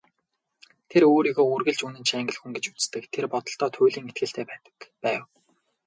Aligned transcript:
Тэр 0.89 1.03
өөрийгөө 1.13 1.47
үргэлж 1.55 1.81
үнэнч 1.87 2.09
Англи 2.19 2.37
хүн 2.39 2.51
гэж 2.55 2.65
үздэг, 2.71 3.03
тэр 3.13 3.25
бодолдоо 3.33 3.69
туйлын 3.75 4.09
итгэлтэй 4.11 4.45
байдаг 4.47 4.75
байв. 5.03 5.21